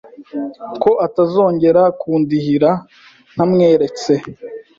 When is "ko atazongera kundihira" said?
0.81-2.71